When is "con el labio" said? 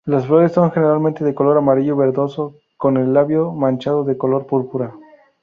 2.75-3.51